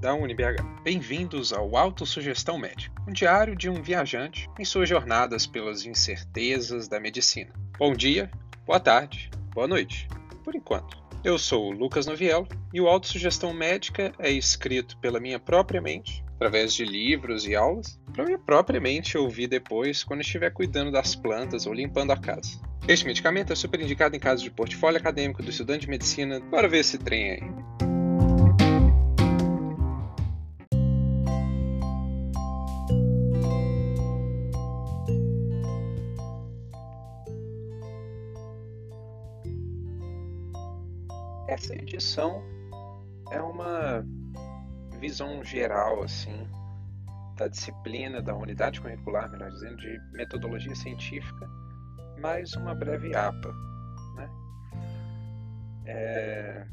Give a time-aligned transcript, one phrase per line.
[0.00, 0.62] da UniBH.
[0.84, 7.00] Bem-vindos ao Autossugestão Médica, um diário de um viajante em suas jornadas pelas incertezas da
[7.00, 7.52] medicina.
[7.76, 8.30] Bom dia,
[8.64, 10.08] boa tarde, boa noite,
[10.44, 10.96] por enquanto.
[11.24, 16.24] Eu sou o Lucas Noviello e o Autossugestão Médica é escrito pela minha própria mente,
[16.36, 21.16] através de livros e aulas, para minha própria mente ouvir depois quando estiver cuidando das
[21.16, 22.60] plantas ou limpando a casa.
[22.86, 26.38] Este medicamento é super indicado em casos de portfólio acadêmico do estudante de medicina.
[26.38, 27.77] Bora ver esse trem aí.
[41.58, 42.40] Essa edição
[43.32, 44.06] é uma
[45.00, 46.48] visão geral assim
[47.36, 51.50] da disciplina, da unidade curricular, melhor dizendo, de metodologia científica
[52.20, 53.52] mais uma breve APA.
[54.14, 54.30] Né?
[55.86, 56.66] É...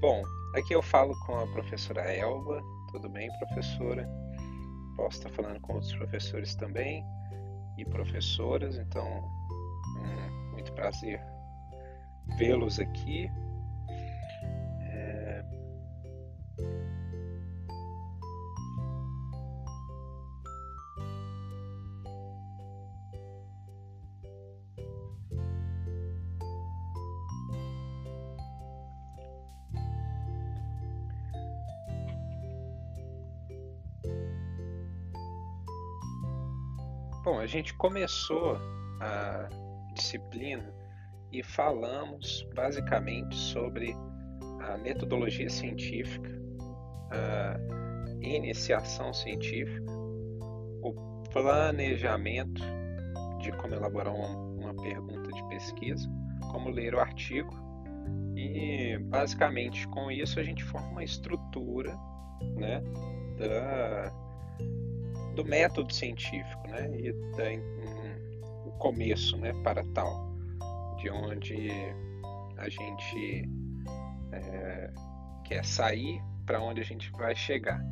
[0.00, 0.22] Bom,
[0.54, 2.62] aqui eu falo com a professora Elba.
[2.92, 4.08] Tudo bem, professora?
[4.96, 7.04] Posso estar falando com outros professores também
[7.76, 11.20] e professoras, então, hum, muito prazer
[12.38, 13.28] vê-los aqui.
[37.24, 38.58] Bom, a gente começou
[39.00, 39.48] a
[39.94, 40.74] disciplina
[41.30, 43.96] e falamos basicamente sobre
[44.60, 46.28] a metodologia científica,
[47.12, 47.56] a
[48.20, 49.86] iniciação científica,
[50.82, 52.60] o planejamento
[53.38, 56.08] de como elaborar uma, pergunta de pesquisa,
[56.50, 57.54] como ler o artigo.
[58.34, 61.96] E basicamente com isso a gente forma uma estrutura
[62.56, 62.82] né,
[63.38, 64.12] da
[65.34, 66.90] do método científico, né?
[66.98, 69.52] E da, um, o começo, né?
[69.62, 70.34] Para tal,
[70.98, 71.70] de onde
[72.56, 73.48] a gente
[74.32, 74.90] é,
[75.44, 77.82] quer sair, para onde a gente vai chegar.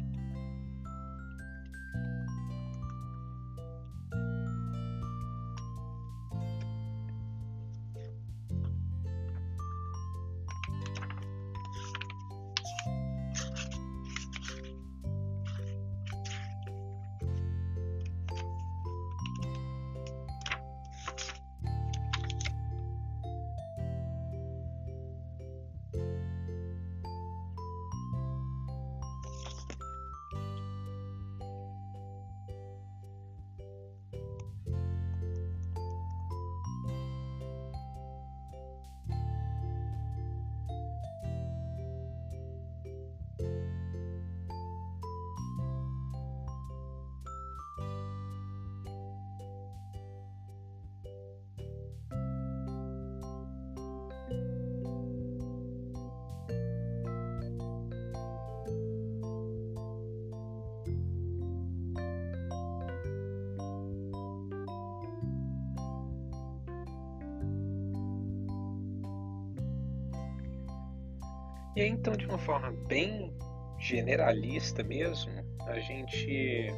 [71.77, 73.33] E aí, então, de uma forma bem
[73.79, 75.33] generalista mesmo,
[75.67, 76.69] a gente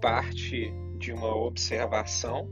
[0.00, 2.48] parte de uma observação,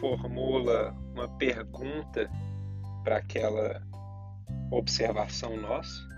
[0.00, 2.28] formula uma pergunta
[3.02, 3.82] para aquela
[4.70, 6.08] observação nossa,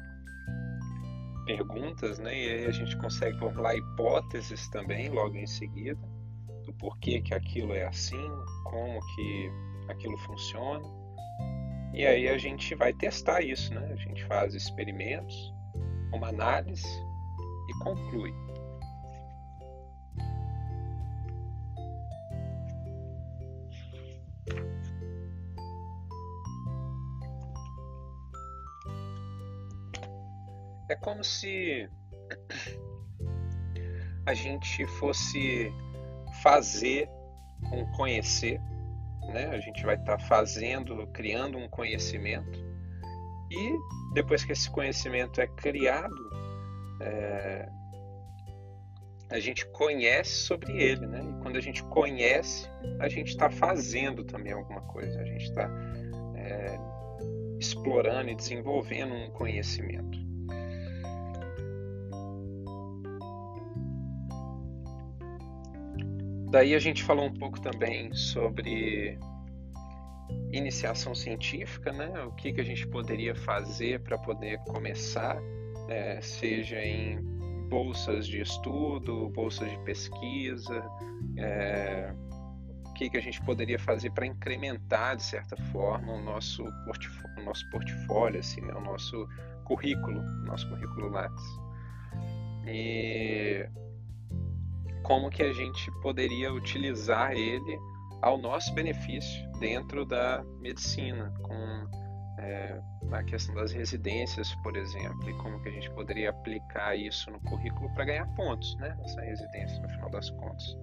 [1.44, 2.34] perguntas, né?
[2.34, 6.00] E aí a gente consegue formular hipóteses também logo em seguida
[6.64, 8.28] do porquê que aquilo é assim,
[8.64, 9.50] como que
[9.88, 11.05] aquilo funciona.
[11.96, 13.88] E aí a gente vai testar isso, né?
[13.90, 15.34] A gente faz experimentos,
[16.12, 16.86] uma análise
[17.70, 18.34] e conclui.
[30.90, 31.88] É como se
[34.26, 35.72] a gente fosse
[36.42, 37.08] fazer
[37.72, 38.60] um conhecer
[39.28, 39.46] né?
[39.46, 42.66] A gente vai estar tá fazendo, criando um conhecimento
[43.50, 43.78] e
[44.12, 46.14] depois que esse conhecimento é criado,
[47.00, 47.68] é,
[49.30, 51.22] a gente conhece sobre ele, né?
[51.22, 52.68] E quando a gente conhece,
[52.98, 55.70] a gente está fazendo também alguma coisa, a gente está
[56.34, 56.78] é,
[57.58, 60.25] explorando e desenvolvendo um conhecimento.
[66.50, 69.18] Daí a gente falou um pouco também sobre
[70.52, 72.22] iniciação científica, né?
[72.24, 75.36] O que, que a gente poderia fazer para poder começar,
[75.88, 77.20] é, seja em
[77.68, 80.88] bolsas de estudo, bolsas de pesquisa,
[81.36, 82.14] é,
[82.86, 87.40] o que, que a gente poderia fazer para incrementar, de certa forma, o nosso portfólio,
[87.40, 88.72] o nosso portfólio assim, né?
[88.72, 89.28] o nosso
[89.64, 91.44] currículo, nosso currículo Lattes.
[92.66, 93.68] E
[95.06, 97.78] como que a gente poderia utilizar ele
[98.22, 101.86] ao nosso benefício dentro da medicina, com
[102.40, 102.80] é,
[103.12, 107.38] a questão das residências, por exemplo, e como que a gente poderia aplicar isso no
[107.42, 110.76] currículo para ganhar pontos, né, essa residência no final das contas.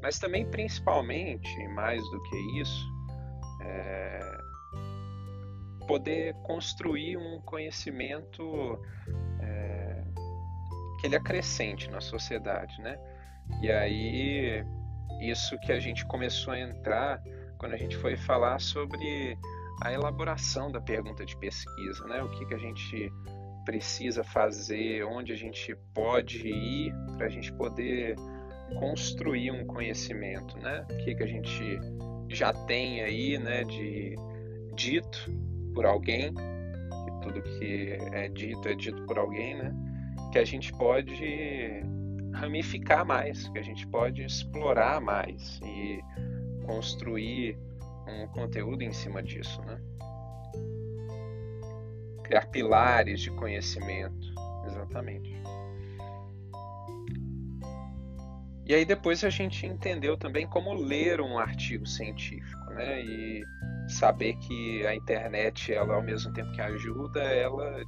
[0.00, 2.86] Mas também, principalmente, mais do que isso,
[3.62, 4.20] é,
[5.88, 8.80] poder construir um conhecimento
[9.40, 10.04] é,
[11.00, 12.96] que ele acrescente na sociedade, né?
[13.62, 14.64] E aí
[15.20, 17.22] isso que a gente começou a entrar
[17.58, 19.38] quando a gente foi falar sobre
[19.82, 22.22] a elaboração da pergunta de pesquisa, né?
[22.22, 23.12] O que, que a gente
[23.64, 28.14] precisa fazer, onde a gente pode ir para a gente poder
[28.78, 30.86] construir um conhecimento, né?
[30.90, 31.78] O que, que a gente
[32.28, 34.14] já tem aí, né, de
[34.74, 35.30] dito
[35.74, 39.74] por alguém, que tudo que é dito é dito por alguém, né?
[40.32, 41.84] Que a gente pode
[42.36, 46.00] ramificar mais, que a gente pode explorar mais e
[46.64, 47.58] construir
[48.06, 49.80] um conteúdo em cima disso, né?
[52.22, 54.34] Criar pilares de conhecimento,
[54.66, 55.34] exatamente.
[58.66, 63.00] E aí depois a gente entendeu também como ler um artigo científico, né?
[63.00, 63.42] E
[63.88, 67.80] saber que a internet, ela ao mesmo tempo que ajuda, ela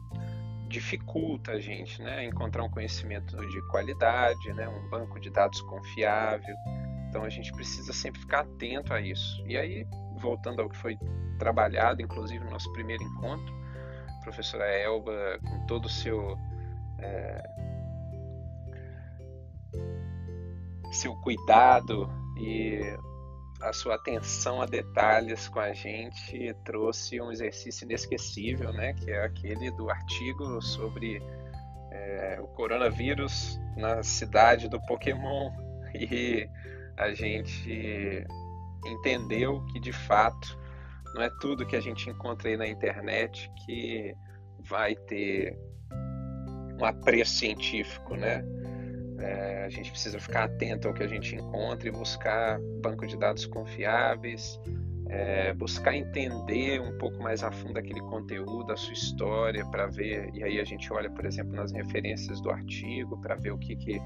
[0.68, 6.54] dificulta a gente né, encontrar um conhecimento de qualidade, né, um banco de dados confiável.
[7.08, 9.42] Então a gente precisa sempre ficar atento a isso.
[9.46, 9.86] E aí,
[10.18, 10.96] voltando ao que foi
[11.38, 13.54] trabalhado, inclusive no nosso primeiro encontro,
[14.18, 16.38] a professora Elba, com todo o seu.
[16.98, 17.42] É,
[20.90, 22.80] seu cuidado e
[23.60, 28.94] a sua atenção a detalhes com a gente trouxe um exercício inesquecível, né?
[28.94, 31.20] Que é aquele do artigo sobre
[31.90, 35.50] é, o coronavírus na cidade do Pokémon
[35.94, 36.48] e
[36.96, 38.26] a gente
[38.86, 40.58] entendeu que de fato
[41.14, 44.14] não é tudo que a gente encontra aí na internet que
[44.60, 45.58] vai ter
[46.80, 48.44] um apreço científico, né?
[49.18, 53.16] É, a gente precisa ficar atento ao que a gente encontra e buscar banco de
[53.16, 54.60] dados confiáveis,
[55.08, 60.30] é, buscar entender um pouco mais a fundo aquele conteúdo, a sua história, para ver.
[60.34, 63.74] E aí a gente olha, por exemplo, nas referências do artigo para ver o que,
[63.74, 64.00] que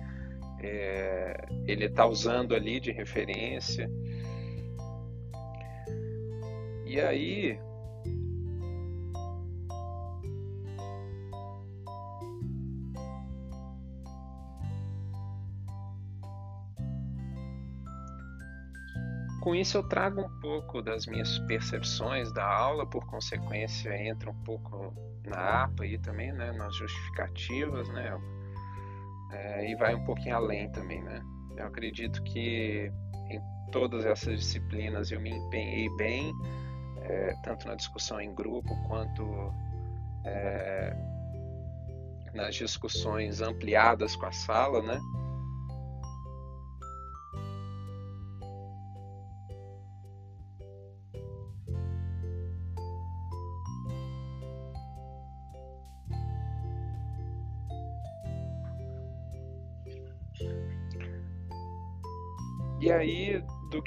[0.61, 3.91] é, ele está usando ali de referência.
[6.87, 7.58] E aí
[19.43, 24.43] Com isso, eu trago um pouco das minhas percepções da aula, por consequência, entra um
[24.44, 24.94] pouco
[25.27, 28.17] na APA e também, né, nas justificativas, né,
[29.33, 31.21] é, e vai um pouquinho além também, né.
[31.56, 32.93] Eu acredito que
[33.31, 33.41] em
[33.73, 36.33] todas essas disciplinas eu me empenhei bem,
[37.00, 39.53] é, tanto na discussão em grupo quanto
[40.25, 40.96] é,
[42.32, 45.01] nas discussões ampliadas com a sala, né.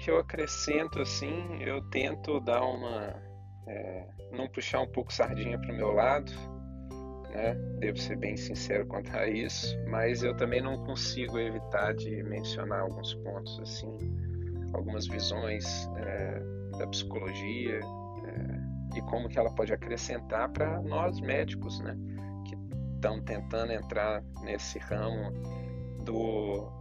[0.06, 3.20] Que eu acrescento, assim, eu tento dar uma.
[3.68, 6.32] É, não puxar um pouco sardinha para o meu lado,
[7.32, 7.56] né?
[7.80, 12.82] Devo ser bem sincero quanto a isso, mas eu também não consigo evitar de mencionar
[12.82, 13.98] alguns pontos, assim,
[14.76, 16.40] algumas visões é,
[16.78, 21.98] da psicologia é, e como que ela pode acrescentar para nós médicos, né?
[22.46, 22.56] Que
[22.94, 25.32] estão tentando entrar nesse ramo
[26.04, 26.72] do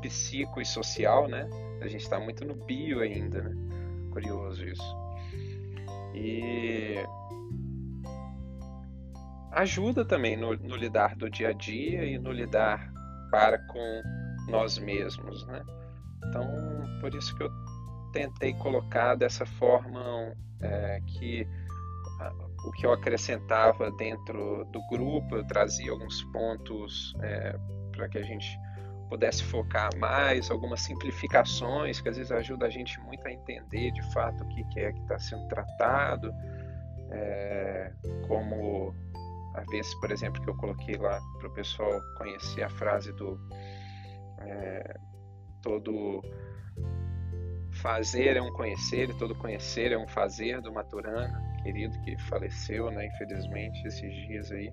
[0.00, 1.48] psico e social, né?
[1.84, 3.54] A gente está muito no bio ainda, né?
[4.10, 4.96] Curioso isso.
[6.14, 6.96] E
[9.52, 12.90] ajuda também no, no, lidar do dia a dia e no lidar
[13.30, 14.02] para com
[14.48, 15.62] nós mesmos, né?
[16.26, 16.48] Então,
[17.00, 17.50] por isso que eu
[18.12, 21.46] tentei colocar dessa forma é, que
[22.64, 27.58] o que eu acrescentava dentro do grupo, eu trazia alguns pontos é,
[27.92, 28.58] para que a gente
[29.14, 34.02] pudesse focar mais, algumas simplificações que às vezes ajuda a gente muito a entender de
[34.12, 36.34] fato o que é que está sendo tratado,
[37.12, 37.92] é,
[38.26, 38.92] como
[39.54, 43.38] a vez, por exemplo, que eu coloquei lá para o pessoal conhecer a frase do
[44.40, 44.96] é,
[45.62, 46.20] todo
[47.70, 52.90] fazer é um conhecer e todo conhecer é um fazer do Maturana, querido que faleceu,
[52.90, 54.72] né, infelizmente, esses dias aí.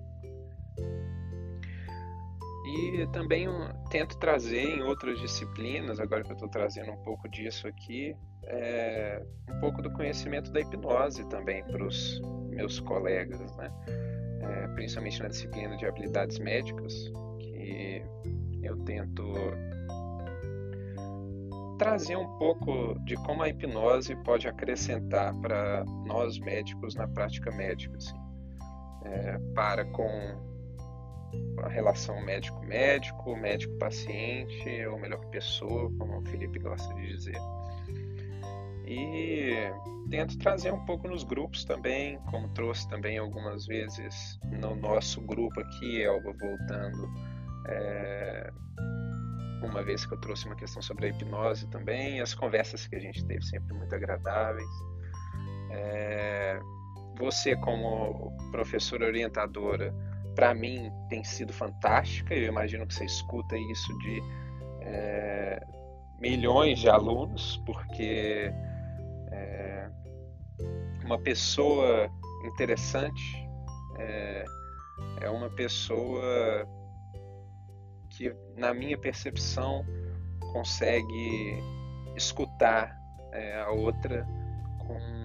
[2.72, 3.46] E também
[3.90, 9.22] tento trazer em outras disciplinas, agora que eu estou trazendo um pouco disso aqui, é,
[9.50, 13.70] um pouco do conhecimento da hipnose também para os meus colegas, né?
[14.40, 18.02] É, principalmente na disciplina de habilidades médicas, que
[18.62, 19.22] eu tento
[21.78, 27.96] trazer um pouco de como a hipnose pode acrescentar para nós médicos na prática médica,
[27.96, 28.16] assim,
[29.04, 30.51] é, para com
[31.58, 37.38] a relação médico-médico, médico-paciente, ou melhor, pessoa, como o Felipe gosta de dizer.
[38.86, 39.70] E
[40.10, 45.60] tento trazer um pouco nos grupos também, como trouxe também algumas vezes no nosso grupo
[45.60, 47.08] aqui, Elba, voltando.
[47.68, 48.52] É,
[49.62, 53.00] uma vez que eu trouxe uma questão sobre a hipnose também, as conversas que a
[53.00, 54.68] gente teve sempre muito agradáveis.
[55.70, 56.60] É,
[57.18, 59.94] você, como professora orientadora,
[60.34, 62.34] para mim tem sido fantástica.
[62.34, 64.22] Eu imagino que você escuta isso de
[64.82, 65.64] é,
[66.20, 68.52] milhões de alunos, porque
[69.30, 69.90] é,
[71.04, 72.10] uma pessoa
[72.44, 73.48] interessante
[73.98, 74.44] é,
[75.20, 76.66] é uma pessoa
[78.10, 79.84] que, na minha percepção,
[80.52, 81.58] consegue
[82.16, 82.96] escutar
[83.32, 84.26] é, a outra
[84.78, 85.21] com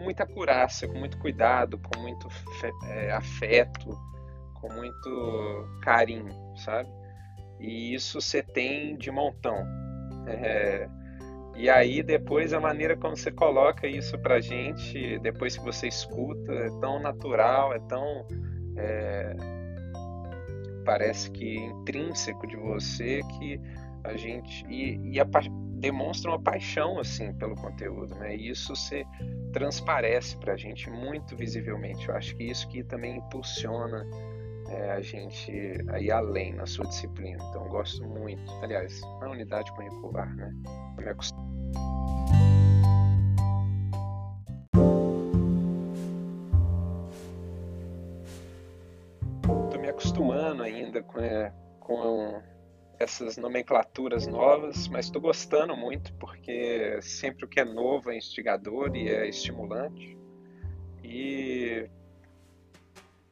[0.00, 2.26] com muita curácia, com muito cuidado, com muito
[2.84, 3.90] é, afeto,
[4.54, 6.88] com muito carinho, sabe?
[7.60, 9.58] E isso você tem de montão.
[10.26, 10.88] É,
[11.54, 16.50] e aí depois a maneira como você coloca isso pra gente, depois que você escuta,
[16.50, 18.26] é tão natural, é tão.
[18.78, 19.36] É,
[20.86, 23.60] parece que intrínseco de você que
[24.04, 24.64] a gente.
[24.68, 25.26] E, e a,
[25.80, 28.36] demonstra uma paixão assim pelo conteúdo, né?
[28.36, 29.04] E isso se
[29.52, 32.08] transparece para a gente muito visivelmente.
[32.08, 34.06] Eu acho que isso que também impulsiona
[34.68, 35.50] é, a gente
[35.88, 37.42] a ir além na sua disciplina.
[37.48, 38.50] Então, gosto muito.
[38.62, 40.52] Aliás, na unidade curricular, né?
[40.98, 41.16] Eu.
[49.64, 52.40] Estou me acostumando ainda com, é, com
[53.00, 58.94] essas nomenclaturas novas, mas estou gostando muito porque sempre o que é novo é instigador
[58.94, 60.18] e é estimulante.
[61.02, 61.88] E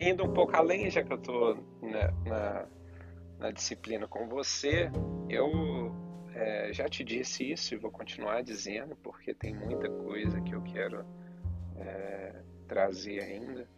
[0.01, 2.67] indo um pouco além, já que eu estou na, na,
[3.39, 4.91] na, disciplina com você,
[5.29, 5.95] eu
[6.35, 10.63] é, já te disse isso e vou continuar dizendo porque tem muita coisa que eu
[10.63, 11.05] quero
[11.77, 13.69] é, trazer ainda.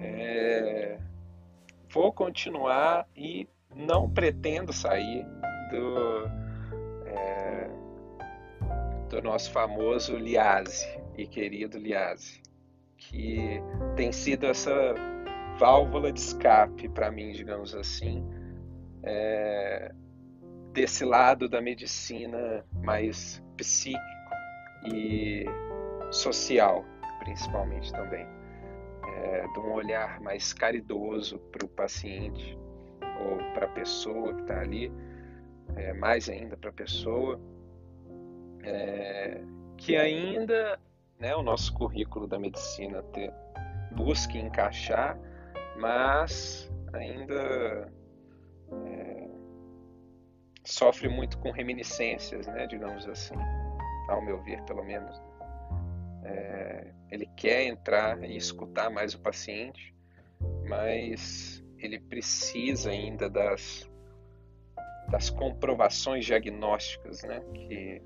[0.00, 0.96] É,
[1.90, 5.26] vou continuar e não pretendo sair
[5.70, 6.26] do,
[7.06, 7.70] é,
[9.08, 12.42] do nosso famoso Liase e querido Liase,
[12.96, 13.60] que
[13.96, 14.94] tem sido essa
[15.58, 18.24] válvula de escape para mim, digamos assim,
[19.02, 19.92] é,
[20.72, 24.02] desse lado da medicina mais psíquico
[24.84, 25.44] e
[26.10, 26.84] social,
[27.20, 28.26] principalmente também,
[29.06, 32.58] é, de um olhar mais caridoso para o paciente
[33.24, 34.92] ou para a pessoa que está ali,
[35.76, 37.40] é, mais ainda para a pessoa,
[38.62, 39.42] é,
[39.76, 40.78] que ainda
[41.18, 43.30] né, o nosso currículo da medicina te,
[43.92, 45.18] busque encaixar,
[45.78, 47.92] mas ainda
[48.86, 49.28] é,
[50.64, 53.34] sofre muito com reminiscências, né, digamos assim,
[54.08, 55.20] ao meu ver, pelo menos.
[56.24, 59.94] É, ele quer entrar e escutar mais o paciente,
[60.66, 63.90] mas ele precisa ainda das,
[65.10, 68.02] das comprovações diagnósticas, né, que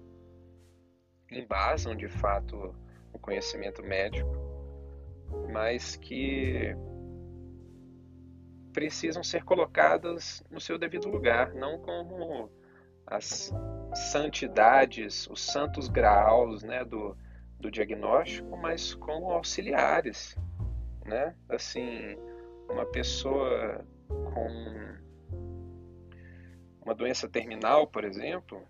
[1.31, 2.75] embasam de fato
[3.13, 4.31] o conhecimento médico,
[5.53, 6.75] mas que
[8.73, 12.51] precisam ser colocadas no seu devido lugar, não como
[13.07, 13.53] as
[14.13, 17.17] santidades, os santos graus né, do,
[17.59, 20.37] do diagnóstico, mas como auxiliares,
[21.05, 21.35] né?
[21.49, 22.17] Assim,
[22.69, 24.79] uma pessoa com
[26.85, 28.63] uma doença terminal, por exemplo,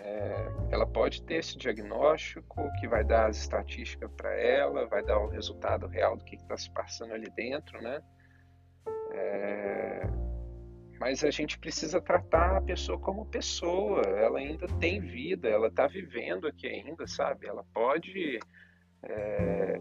[0.00, 5.18] é, ela pode ter esse diagnóstico que vai dar as estatísticas para ela, vai dar
[5.18, 8.02] o resultado real do que está se passando ali dentro, né?
[9.12, 10.02] É,
[10.98, 14.02] mas a gente precisa tratar a pessoa como pessoa.
[14.02, 17.46] Ela ainda tem vida, ela está vivendo aqui ainda, sabe?
[17.46, 18.38] Ela pode
[19.02, 19.80] é,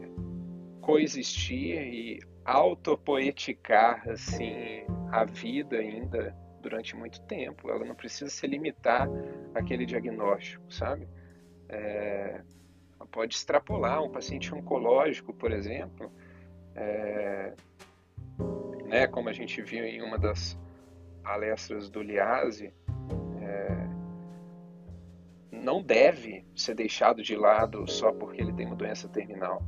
[0.82, 7.70] coexistir e autopoeticar assim a vida ainda durante muito tempo.
[7.70, 9.10] Ela não precisa se limitar
[9.54, 11.08] àquele diagnóstico, sabe?
[11.68, 12.42] É,
[12.96, 16.12] ela pode extrapolar um paciente oncológico, por exemplo,
[16.76, 17.54] é,
[18.86, 20.58] né, como a gente viu em uma das
[21.24, 22.72] palestras do Liase,
[23.42, 23.88] é,
[25.52, 29.64] não deve ser deixado de lado só porque ele tem uma doença terminal.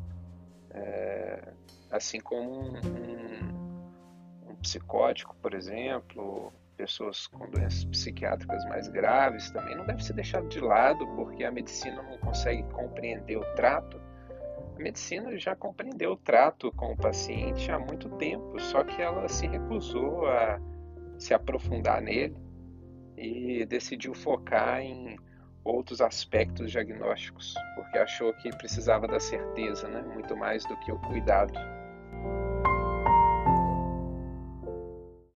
[0.69, 1.53] É,
[1.91, 9.75] assim como um, um, um, psicótico, por exemplo, pessoas com doenças psiquiátricas mais graves também
[9.75, 13.99] não deve ser deixado de lado porque a medicina não consegue compreender o trato.
[14.75, 19.27] A medicina já compreendeu o trato com o paciente há muito tempo, só que ela
[19.27, 20.59] se recusou a
[21.17, 22.37] se aprofundar nele
[23.17, 25.17] e decidiu focar em
[25.63, 30.01] outros aspectos diagnósticos, porque achou que precisava da certeza, né?
[30.01, 31.53] muito mais do que o cuidado.